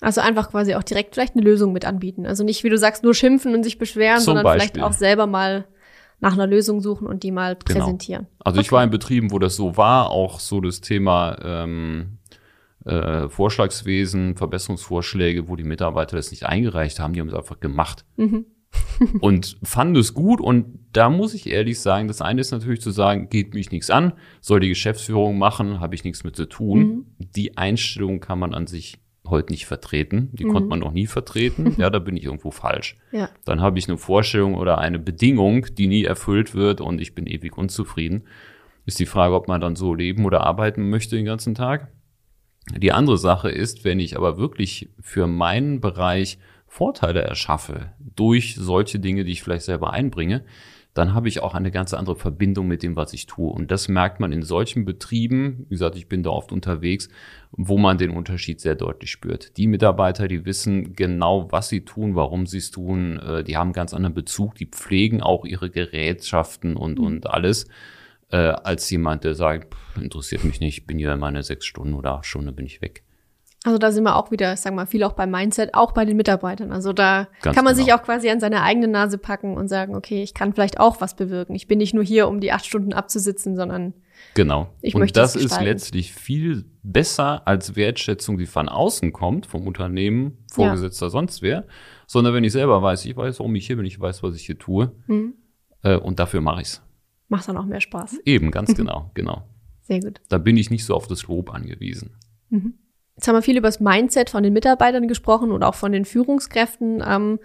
[0.00, 2.26] Also einfach quasi auch direkt vielleicht eine Lösung mit anbieten.
[2.26, 4.82] Also nicht, wie du sagst, nur schimpfen und sich beschweren, Zum sondern vielleicht Beispiel.
[4.82, 5.66] auch selber mal
[6.20, 7.80] nach einer Lösung suchen und die mal Genau.
[7.80, 8.26] präsentieren.
[8.40, 12.18] Also ich war in Betrieben, wo das so war, auch so das Thema ähm,
[12.84, 18.04] äh, Vorschlagswesen, Verbesserungsvorschläge, wo die Mitarbeiter das nicht eingereicht haben, die haben es einfach gemacht.
[19.20, 22.90] und fanden es gut und da muss ich ehrlich sagen, das eine ist natürlich zu
[22.90, 27.06] sagen, geht mich nichts an, soll die Geschäftsführung machen, habe ich nichts mit zu tun.
[27.18, 31.74] Die Einstellung kann man an sich heute nicht vertreten, die konnte man noch nie vertreten,
[31.78, 32.96] ja, da bin ich irgendwo falsch.
[33.12, 33.30] Ja.
[33.44, 37.26] Dann habe ich eine Vorstellung oder eine Bedingung, die nie erfüllt wird und ich bin
[37.26, 38.24] ewig unzufrieden.
[38.84, 41.92] Ist die Frage, ob man dann so leben oder arbeiten möchte den ganzen Tag.
[42.76, 46.38] Die andere Sache ist, wenn ich aber wirklich für meinen Bereich
[46.72, 50.42] Vorteile erschaffe durch solche Dinge, die ich vielleicht selber einbringe,
[50.94, 53.52] dann habe ich auch eine ganz andere Verbindung mit dem, was ich tue.
[53.52, 57.10] Und das merkt man in solchen Betrieben, wie gesagt, ich bin da oft unterwegs,
[57.50, 59.58] wo man den Unterschied sehr deutlich spürt.
[59.58, 63.68] Die Mitarbeiter, die wissen genau, was sie tun, warum sie es tun, äh, die haben
[63.68, 67.04] einen ganz anderen Bezug, die pflegen auch ihre Gerätschaften und, mhm.
[67.04, 67.66] und alles,
[68.30, 72.24] äh, als jemand, der sagt, interessiert mich nicht, bin hier meine sechs Stunden oder acht
[72.24, 73.02] Stunden, bin ich weg.
[73.64, 76.16] Also da sind wir auch wieder, sag mal, viel auch beim Mindset, auch bei den
[76.16, 76.72] Mitarbeitern.
[76.72, 77.84] Also da Ganz kann man genau.
[77.84, 81.00] sich auch quasi an seine eigene Nase packen und sagen, okay, ich kann vielleicht auch
[81.00, 81.54] was bewirken.
[81.54, 83.94] Ich bin nicht nur hier, um die acht Stunden abzusitzen, sondern
[84.34, 84.74] genau.
[84.80, 89.68] Ich und möchte das ist letztlich viel besser als Wertschätzung, die von außen kommt, vom
[89.68, 91.10] Unternehmen, Vorgesetzter, ja.
[91.10, 91.64] sonst wer,
[92.08, 94.44] sondern wenn ich selber weiß, ich weiß, warum ich hier bin, ich weiß, was ich
[94.44, 95.34] hier tue mhm.
[95.82, 96.82] äh, und dafür mache ich's.
[97.28, 98.18] Macht dann auch mehr Spaß.
[98.24, 99.46] Eben, ganz genau, genau.
[99.82, 100.20] Sehr gut.
[100.28, 102.16] Da bin ich nicht so auf das Lob angewiesen.
[102.50, 102.74] Mhm.
[103.22, 106.04] Jetzt haben wir viel über das Mindset von den Mitarbeitern gesprochen und auch von den
[106.04, 107.04] Führungskräften.
[107.06, 107.38] Ähm,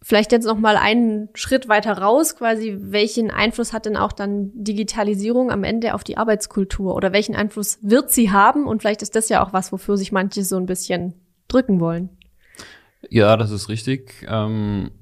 [0.00, 4.52] vielleicht jetzt noch mal einen Schritt weiter raus, quasi, welchen Einfluss hat denn auch dann
[4.54, 8.68] Digitalisierung am Ende auf die Arbeitskultur oder welchen Einfluss wird sie haben?
[8.68, 11.14] Und vielleicht ist das ja auch was, wofür sich manche so ein bisschen
[11.48, 12.08] drücken wollen.
[13.10, 14.24] Ja, das ist richtig.
[14.28, 14.92] Ähm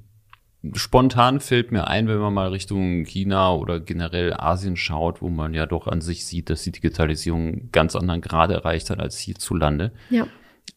[0.75, 5.55] Spontan fällt mir ein, wenn man mal Richtung China oder generell Asien schaut, wo man
[5.55, 9.93] ja doch an sich sieht, dass die Digitalisierung ganz anderen Grade erreicht hat als hierzulande.
[10.11, 10.27] Ja.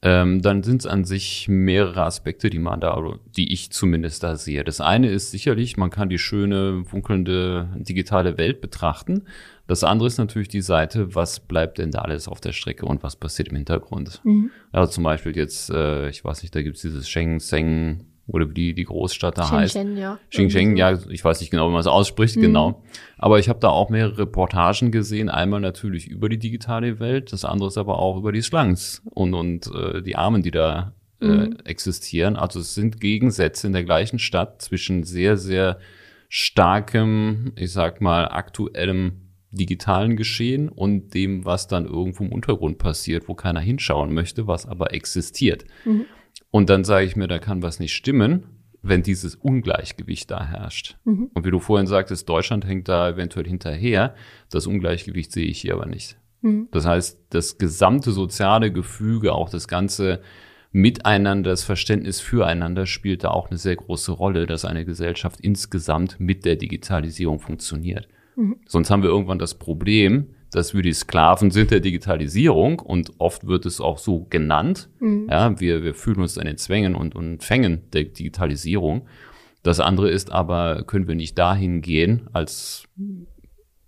[0.02, 3.02] Ähm, dann sind es an sich mehrere Aspekte, die man da,
[3.38, 4.64] die ich zumindest da sehe.
[4.64, 9.24] Das eine ist sicherlich, man kann die schöne, funkelnde digitale Welt betrachten.
[9.68, 13.02] Das andere ist natürlich die Seite, was bleibt denn da alles auf der Strecke und
[13.02, 14.22] was passiert im Hintergrund.
[14.26, 14.52] Mhm.
[14.72, 18.50] Also zum Beispiel jetzt, äh, ich weiß nicht, da gibt es dieses Sheng Seng oder
[18.50, 19.74] wie die, die Großstadt da heißt.
[19.74, 20.20] Shenzhen, ja.
[20.30, 22.42] Shenzhen, ja, ich weiß nicht genau, wie man es ausspricht, mhm.
[22.42, 22.84] genau.
[23.18, 25.30] Aber ich habe da auch mehrere Reportagen gesehen.
[25.30, 29.34] Einmal natürlich über die digitale Welt, das andere ist aber auch über die Slangs und,
[29.34, 31.58] und äh, die Armen, die da äh, mhm.
[31.66, 32.36] existieren.
[32.38, 35.80] Also es sind Gegensätze in der gleichen Stadt zwischen sehr, sehr
[36.30, 43.28] starkem, ich sag mal, aktuellem digitalen Geschehen und dem, was dann irgendwo im Untergrund passiert,
[43.28, 45.66] wo keiner hinschauen möchte, was aber existiert.
[45.86, 46.06] Mhm.
[46.54, 48.44] Und dann sage ich mir, da kann was nicht stimmen,
[48.84, 50.98] wenn dieses Ungleichgewicht da herrscht.
[51.04, 51.32] Mhm.
[51.34, 54.14] Und wie du vorhin sagtest, Deutschland hängt da eventuell hinterher.
[54.52, 56.16] Das Ungleichgewicht sehe ich hier aber nicht.
[56.42, 56.68] Mhm.
[56.70, 60.22] Das heißt, das gesamte soziale Gefüge, auch das ganze
[60.72, 66.20] Miteinander, das Verständnis füreinander spielt da auch eine sehr große Rolle, dass eine Gesellschaft insgesamt
[66.20, 68.08] mit der Digitalisierung funktioniert.
[68.36, 68.58] Mhm.
[68.68, 73.48] Sonst haben wir irgendwann das Problem, dass wir die Sklaven sind der Digitalisierung und oft
[73.48, 74.90] wird es auch so genannt.
[75.00, 75.28] Mhm.
[75.30, 79.08] Ja, wir, wir fühlen uns an den Zwängen und, und Fängen der Digitalisierung.
[79.64, 82.84] Das andere ist aber, können wir nicht dahin gehen, als,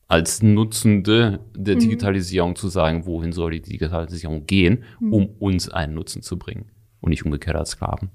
[0.08, 1.80] als Nutzende der mhm.
[1.80, 5.14] Digitalisierung zu sagen, wohin soll die Digitalisierung gehen, mhm.
[5.14, 8.10] um uns einen Nutzen zu bringen und nicht umgekehrt als Sklaven.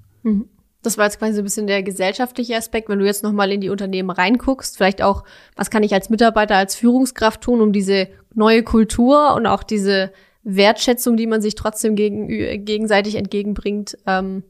[0.83, 3.61] Das war jetzt quasi so ein bisschen der gesellschaftliche Aspekt, wenn du jetzt nochmal in
[3.61, 5.23] die Unternehmen reinguckst, vielleicht auch,
[5.55, 10.11] was kann ich als Mitarbeiter, als Führungskraft tun, um diese neue Kultur und auch diese
[10.43, 12.27] Wertschätzung, die man sich trotzdem gegen,
[12.65, 14.43] gegenseitig entgegenbringt, ähm,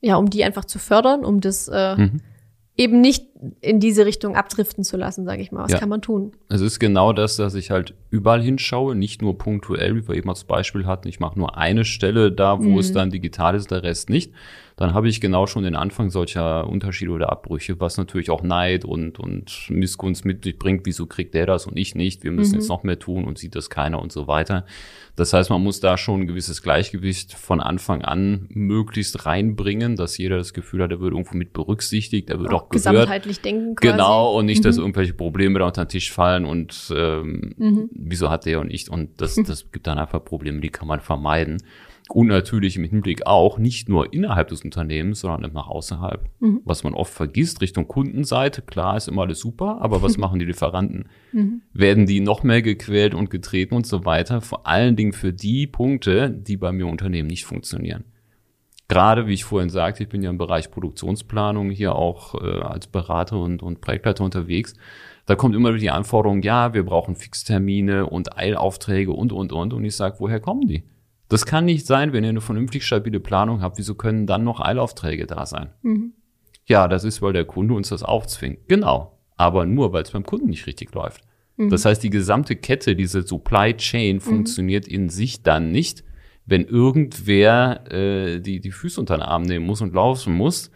[0.00, 2.20] ja, um die einfach zu fördern, um das äh, mhm.
[2.76, 3.26] eben nicht
[3.60, 5.64] in diese Richtung abdriften zu lassen, sage ich mal.
[5.64, 5.78] Was ja.
[5.78, 6.32] kann man tun?
[6.48, 10.28] Es ist genau das, dass ich halt überall hinschaue, nicht nur punktuell, wie wir eben
[10.28, 11.08] als Beispiel hatten.
[11.08, 12.78] Ich mache nur eine Stelle da, wo mhm.
[12.78, 14.32] es dann digital ist, der Rest nicht,
[14.76, 18.84] dann habe ich genau schon den Anfang solcher Unterschiede oder Abbrüche, was natürlich auch Neid
[18.84, 20.86] und, und Missgunst mit sich bringt.
[20.86, 22.24] Wieso kriegt der das und ich nicht?
[22.24, 22.60] Wir müssen mhm.
[22.60, 24.64] jetzt noch mehr tun und sieht das keiner und so weiter.
[25.14, 30.16] Das heißt, man muss da schon ein gewisses Gleichgewicht von Anfang an möglichst reinbringen, dass
[30.16, 32.92] jeder das Gefühl hat, er wird irgendwo mit berücksichtigt, er wird auch, auch gehört.
[32.92, 33.92] Gesamtheitlich denken quasi.
[33.92, 34.68] Genau, und nicht, mhm.
[34.68, 37.90] dass irgendwelche Probleme da unter den Tisch fallen und ähm, mhm.
[37.92, 41.00] wieso hat der und ich und das, das gibt dann einfach Probleme, die kann man
[41.00, 41.62] vermeiden.
[42.08, 46.28] Und natürlich im Hinblick auch nicht nur innerhalb des Unternehmens, sondern auch nach außerhalb.
[46.40, 46.60] Mhm.
[46.64, 50.44] Was man oft vergisst, Richtung Kundenseite, klar ist immer alles super, aber was machen die
[50.44, 51.08] Lieferanten?
[51.32, 51.62] Mhm.
[51.72, 54.40] Werden die noch mehr gequält und getreten und so weiter?
[54.40, 58.04] Vor allen Dingen für die Punkte, die bei mir im Unternehmen nicht funktionieren.
[58.88, 62.88] Gerade, wie ich vorhin sagte, ich bin ja im Bereich Produktionsplanung hier auch äh, als
[62.88, 64.74] Berater und, und Projektleiter unterwegs.
[65.24, 69.72] Da kommt immer wieder die Anforderung, ja, wir brauchen Fixtermine und Eilaufträge und, und, und.
[69.72, 70.82] Und ich sage, woher kommen die?
[71.32, 73.78] Das kann nicht sein, wenn ihr eine vernünftig stabile Planung habt.
[73.78, 75.70] Wieso können dann noch Eilaufträge da sein?
[75.80, 76.12] Mhm.
[76.66, 78.68] Ja, das ist, weil der Kunde uns das aufzwingt.
[78.68, 79.18] Genau.
[79.36, 81.22] Aber nur, weil es beim Kunden nicht richtig läuft.
[81.56, 81.70] Mhm.
[81.70, 84.20] Das heißt, die gesamte Kette, diese Supply Chain mhm.
[84.20, 86.04] funktioniert in sich dann nicht,
[86.44, 90.70] wenn irgendwer äh, die, die Füße unter den Arm nehmen muss und laufen muss,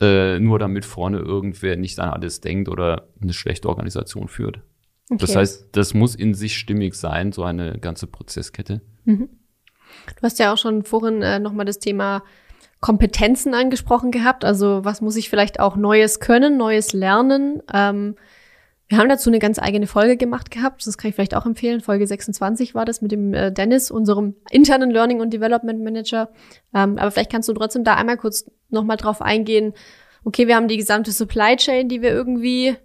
[0.00, 4.60] äh, nur damit vorne irgendwer nicht an alles denkt oder eine schlechte Organisation führt.
[5.10, 5.18] Okay.
[5.18, 8.80] Das heißt, das muss in sich stimmig sein, so eine ganze Prozesskette.
[9.04, 9.28] Mhm.
[10.16, 12.22] Du hast ja auch schon vorhin äh, nochmal das Thema
[12.80, 14.44] Kompetenzen angesprochen gehabt.
[14.44, 17.62] Also was muss ich vielleicht auch Neues können, Neues lernen.
[17.72, 18.16] Ähm,
[18.88, 20.86] wir haben dazu eine ganz eigene Folge gemacht gehabt.
[20.86, 21.80] Das kann ich vielleicht auch empfehlen.
[21.80, 26.30] Folge 26 war das mit dem äh, Dennis, unserem internen Learning und Development Manager.
[26.74, 29.74] Ähm, aber vielleicht kannst du trotzdem da einmal kurz nochmal drauf eingehen.
[30.24, 32.76] Okay, wir haben die gesamte Supply Chain, die wir irgendwie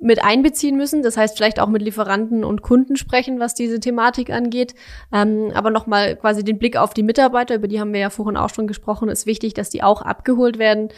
[0.00, 1.02] mit einbeziehen müssen.
[1.02, 4.74] Das heißt, vielleicht auch mit Lieferanten und Kunden sprechen, was diese Thematik angeht.
[5.12, 8.36] Ähm, aber nochmal quasi den Blick auf die Mitarbeiter, über die haben wir ja vorhin
[8.36, 10.88] auch schon gesprochen, ist wichtig, dass die auch abgeholt werden.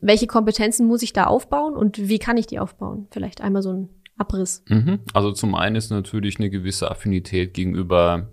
[0.00, 3.08] Welche Kompetenzen muss ich da aufbauen und wie kann ich die aufbauen?
[3.10, 4.64] Vielleicht einmal so ein Abriss.
[4.68, 5.00] Mhm.
[5.12, 8.28] Also zum einen ist natürlich eine gewisse Affinität gegenüber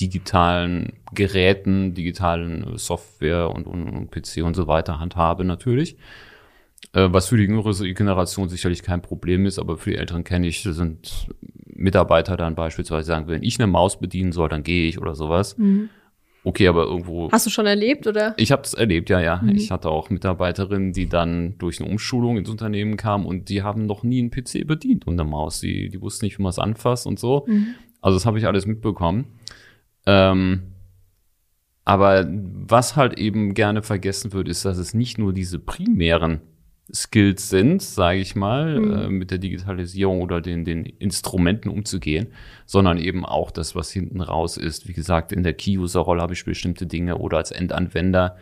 [0.00, 5.96] digitalen Geräten, digitalen Software und, und, und PC und so weiter handhabe natürlich.
[6.92, 10.46] Äh, was für die jüngere Generation sicherlich kein Problem ist, aber für die Älteren kenne
[10.46, 11.28] ich, sind
[11.66, 15.58] Mitarbeiter dann beispielsweise sagen, wenn ich eine Maus bedienen soll, dann gehe ich oder sowas.
[15.58, 15.90] Mhm.
[16.42, 17.28] Okay, aber irgendwo.
[17.32, 18.32] Hast du schon erlebt, oder?
[18.36, 19.42] Ich habe es erlebt, ja, ja.
[19.42, 19.56] Mhm.
[19.56, 23.84] Ich hatte auch Mitarbeiterinnen, die dann durch eine Umschulung ins Unternehmen kamen und die haben
[23.86, 25.60] noch nie einen PC bedient und eine Maus.
[25.60, 27.44] Die, die wussten nicht, wie man es anfasst und so.
[27.48, 27.74] Mhm.
[28.00, 29.26] Also das habe ich alles mitbekommen.
[30.06, 30.62] Ähm,
[31.84, 36.40] aber was halt eben gerne vergessen wird, ist, dass es nicht nur diese primären
[36.92, 38.92] Skills sind, sage ich mal, mhm.
[38.92, 42.28] äh, mit der Digitalisierung oder den, den Instrumenten umzugehen,
[42.64, 44.86] sondern eben auch das, was hinten raus ist.
[44.86, 48.36] Wie gesagt, in der Key-User-Rolle habe ich bestimmte Dinge oder als Endanwender,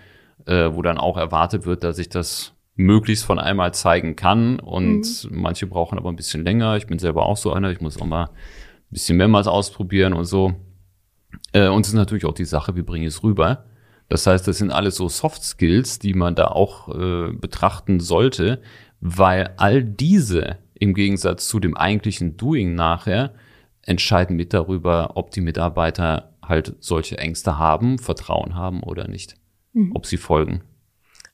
[0.47, 5.25] äh, wo dann auch erwartet wird, dass ich das möglichst von einmal zeigen kann und
[5.25, 5.41] mhm.
[5.41, 6.77] manche brauchen aber ein bisschen länger.
[6.77, 8.31] Ich bin selber auch so einer, ich muss auch mal ein
[8.91, 10.55] bisschen mehrmals ausprobieren und so.
[11.53, 13.65] Äh, und es ist natürlich auch die Sache, wie bringe ich es rüber.
[14.15, 18.63] Das heißt, das sind alles so Soft Skills, die man da auch äh, betrachten sollte,
[19.01, 23.35] weil all diese im Gegensatz zu dem eigentlichen Doing nachher
[23.83, 29.35] entscheiden mit darüber, ob die Mitarbeiter halt solche Ängste haben, Vertrauen haben oder nicht,
[29.73, 29.91] mhm.
[29.97, 30.63] ob sie folgen.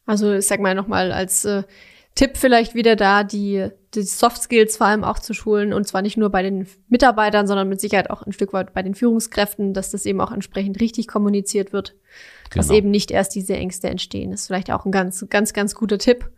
[0.06, 1.64] Also ich sag mal nochmal als äh,
[2.14, 6.00] Tipp vielleicht wieder da, die, die Soft Skills vor allem auch zu schulen und zwar
[6.00, 9.74] nicht nur bei den Mitarbeitern, sondern mit Sicherheit auch ein Stück weit bei den Führungskräften,
[9.74, 11.94] dass das eben auch entsprechend richtig kommuniziert wird,
[12.50, 12.62] genau.
[12.62, 14.30] dass eben nicht erst diese Ängste entstehen.
[14.30, 16.30] Das ist vielleicht auch ein ganz, ganz, ganz guter Tipp.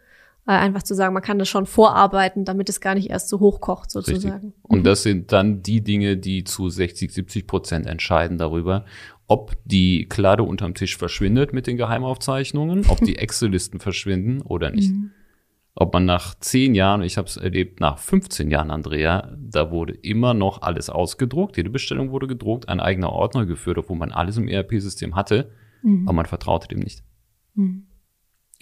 [0.46, 3.38] Äh, einfach zu sagen, man kann das schon vorarbeiten, damit es gar nicht erst so
[3.38, 4.46] hochkocht sozusagen.
[4.46, 4.64] Richtig.
[4.64, 4.84] Und mhm.
[4.84, 8.84] das sind dann die Dinge, die zu 60, 70 Prozent entscheiden darüber,
[9.28, 14.90] ob die Klade unterm Tisch verschwindet mit den Geheimaufzeichnungen, ob die Excel-Listen verschwinden oder nicht.
[14.90, 15.12] Mhm
[15.74, 19.94] ob man nach zehn Jahren, ich habe es erlebt, nach 15 Jahren, Andrea, da wurde
[19.94, 24.36] immer noch alles ausgedruckt, jede Bestellung wurde gedruckt, ein eigener Ordner geführt, obwohl man alles
[24.36, 25.50] im ERP-System hatte,
[25.82, 26.08] mhm.
[26.08, 27.02] aber man vertraute dem nicht.
[27.54, 27.86] Mhm.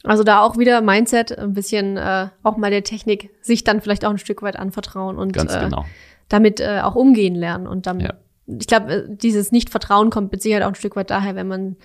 [0.03, 4.05] Also da auch wieder Mindset, ein bisschen äh, auch mal der Technik, sich dann vielleicht
[4.05, 5.85] auch ein Stück weit anvertrauen und Ganz äh, genau.
[6.29, 7.67] damit äh, auch umgehen lernen.
[7.67, 8.15] Und dann, ja.
[8.47, 11.77] ich glaube, äh, dieses Nicht-Vertrauen kommt mit Sicherheit auch ein Stück weit daher, wenn man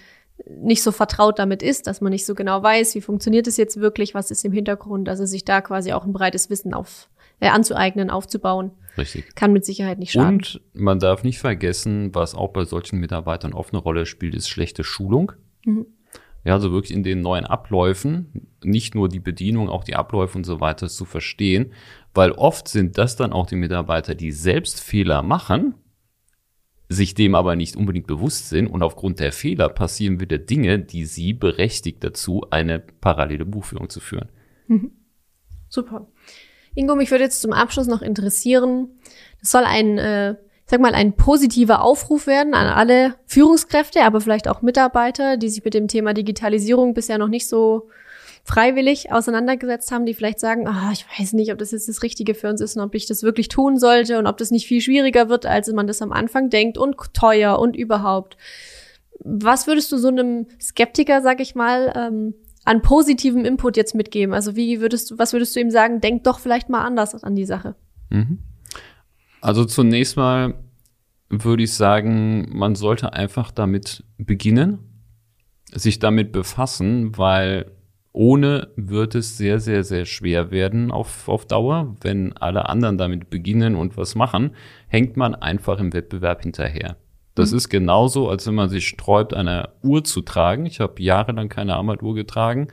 [0.48, 3.80] nicht so vertraut damit ist, dass man nicht so genau weiß, wie funktioniert es jetzt
[3.80, 7.48] wirklich, was ist im Hintergrund, also sich da quasi auch ein breites Wissen auf, äh,
[7.48, 8.72] anzueignen, aufzubauen.
[8.98, 9.36] Richtig.
[9.36, 10.36] Kann mit Sicherheit nicht schaden.
[10.36, 14.50] Und man darf nicht vergessen, was auch bei solchen Mitarbeitern oft eine Rolle spielt, ist
[14.50, 15.34] schlechte Schulung.
[15.66, 15.88] Mhm.
[16.46, 20.44] Ja, also wirklich in den neuen Abläufen, nicht nur die Bedienung, auch die Abläufe und
[20.44, 21.74] so weiter zu verstehen,
[22.14, 25.74] weil oft sind das dann auch die Mitarbeiter, die selbst Fehler machen
[26.90, 31.06] sich dem aber nicht unbedingt bewusst sind und aufgrund der Fehler passieren wieder Dinge, die
[31.06, 34.30] sie berechtigt dazu, eine parallele Buchführung zu führen.
[34.68, 34.92] Mhm.
[35.68, 36.08] Super.
[36.76, 38.90] Ingo, mich würde jetzt zum Abschluss noch interessieren,
[39.40, 40.36] das soll ein, äh,
[40.66, 45.64] sag mal, ein positiver Aufruf werden an alle Führungskräfte, aber vielleicht auch Mitarbeiter, die sich
[45.64, 47.90] mit dem Thema Digitalisierung bisher noch nicht so
[48.44, 52.36] freiwillig auseinandergesetzt haben, die vielleicht sagen, ah, ich weiß nicht, ob das jetzt das Richtige
[52.36, 54.82] für uns ist und ob ich das wirklich tun sollte und ob das nicht viel
[54.82, 58.38] schwieriger wird, als man das am Anfang denkt und teuer und überhaupt.
[59.20, 64.34] Was würdest du so einem Skeptiker, sag ich mal, ähm, an positivem Input jetzt mitgeben?
[64.34, 66.02] Also wie würdest du, was würdest du ihm sagen?
[66.02, 67.76] Denk doch vielleicht mal anders an die Sache.
[68.10, 68.40] Mhm.
[69.42, 70.56] Also zunächst mal
[71.30, 74.80] würde ich sagen, man sollte einfach damit beginnen,
[75.72, 77.72] sich damit befassen, weil
[78.12, 81.96] ohne wird es sehr, sehr, sehr schwer werden auf, auf Dauer.
[82.02, 84.52] Wenn alle anderen damit beginnen und was machen,
[84.88, 86.96] hängt man einfach im Wettbewerb hinterher.
[87.36, 87.58] Das mhm.
[87.58, 90.66] ist genauso, als wenn man sich sträubt, eine Uhr zu tragen.
[90.66, 92.70] Ich habe jahrelang keine Armbanduhr getragen.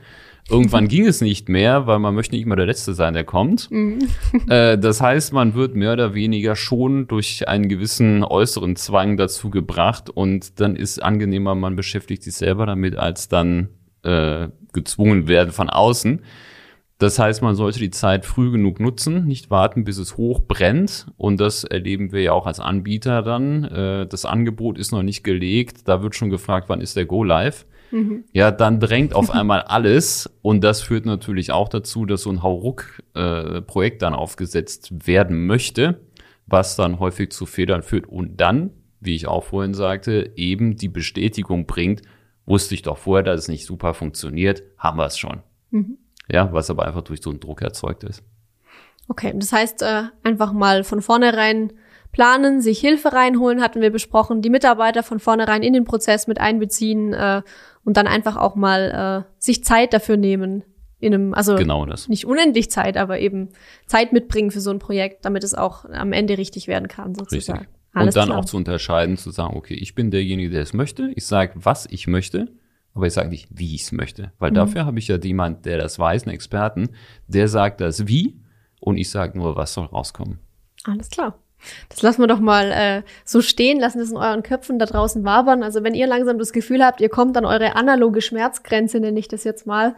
[0.49, 3.69] Irgendwann ging es nicht mehr, weil man möchte nicht immer der Letzte sein, der kommt.
[3.69, 3.99] Mhm.
[4.49, 9.49] Äh, das heißt, man wird mehr oder weniger schon durch einen gewissen äußeren Zwang dazu
[9.49, 13.69] gebracht und dann ist angenehmer, man beschäftigt sich selber damit, als dann
[14.03, 16.21] äh, gezwungen werden von außen.
[17.03, 21.07] Das heißt, man sollte die Zeit früh genug nutzen, nicht warten, bis es hoch brennt.
[21.17, 23.65] Und das erleben wir ja auch als Anbieter dann.
[23.65, 25.89] Äh, das Angebot ist noch nicht gelegt.
[25.89, 27.65] Da wird schon gefragt, wann ist der Go Live.
[27.91, 28.23] mhm.
[28.31, 32.41] ja, dann drängt auf einmal alles und das führt natürlich auch dazu, dass so ein
[32.41, 35.99] Hauruck-Projekt äh, dann aufgesetzt werden möchte,
[36.47, 38.69] was dann häufig zu Fehlern führt und dann,
[39.01, 42.01] wie ich auch vorhin sagte, eben die Bestätigung bringt,
[42.45, 45.43] wusste ich doch vorher, dass es nicht super funktioniert, haben wir es schon.
[45.71, 45.97] Mhm.
[46.29, 48.23] Ja, was aber einfach durch so einen Druck erzeugt ist.
[49.07, 51.73] Okay, das heißt, äh, einfach mal von vornherein
[52.13, 56.39] planen, sich Hilfe reinholen, hatten wir besprochen, die Mitarbeiter von vornherein in den Prozess mit
[56.39, 57.41] einbeziehen äh,
[57.83, 60.63] und dann einfach auch mal äh, sich Zeit dafür nehmen.
[60.99, 62.07] In einem, also genau das.
[62.07, 63.49] nicht unendlich Zeit, aber eben
[63.87, 67.59] Zeit mitbringen für so ein Projekt, damit es auch am Ende richtig werden kann, sozusagen.
[67.59, 67.75] Richtig.
[67.93, 68.39] Alles und dann klar.
[68.39, 71.11] auch zu unterscheiden, zu sagen, okay, ich bin derjenige, der es möchte.
[71.15, 72.53] Ich sage, was ich möchte,
[72.93, 74.31] aber ich sage nicht, wie ich es möchte.
[74.39, 74.55] Weil mhm.
[74.55, 76.89] dafür habe ich ja jemand, der das weiß, einen Experten,
[77.27, 78.39] der sagt das wie
[78.79, 80.39] und ich sage nur, was soll rauskommen.
[80.85, 81.39] Alles klar.
[81.87, 85.23] Das lassen wir doch mal äh, so stehen, lassen das in euren Köpfen da draußen
[85.23, 85.63] wabern.
[85.63, 89.29] Also wenn ihr langsam das Gefühl habt, ihr kommt an eure analoge Schmerzgrenze, nenne ich
[89.29, 89.95] das jetzt mal,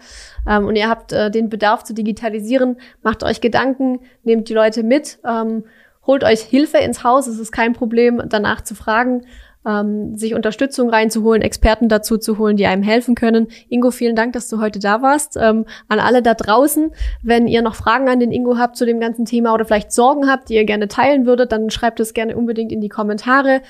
[0.48, 4.84] ähm, und ihr habt äh, den Bedarf zu digitalisieren, macht euch Gedanken, nehmt die Leute
[4.84, 5.66] mit, ähm,
[6.06, 7.26] holt euch Hilfe ins Haus.
[7.26, 9.26] Es ist kein Problem, danach zu fragen
[9.66, 13.48] ähm, sich Unterstützung reinzuholen, Experten dazu zu holen, die einem helfen können.
[13.70, 15.38] Ingo, vielen Dank, dass du heute da warst.
[15.38, 16.92] Ähm, an alle da draußen,
[17.24, 20.30] wenn ihr noch Fragen an den Ingo habt zu dem ganzen Thema oder vielleicht Sorgen
[20.30, 23.62] habt, die ihr gerne teilen würdet, dann schreibt es gerne unbedingt in die Kommentare.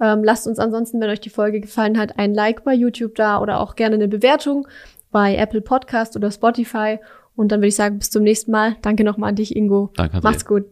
[0.00, 3.40] Ähm, lasst uns ansonsten, wenn euch die Folge gefallen hat, ein Like bei YouTube da
[3.40, 4.66] oder auch gerne eine Bewertung
[5.12, 6.98] bei Apple Podcast oder Spotify.
[7.36, 8.76] Und dann würde ich sagen, bis zum nächsten Mal.
[8.82, 9.90] Danke nochmal an dich, Ingo.
[9.96, 10.20] Danke.
[10.22, 10.64] Macht's gut.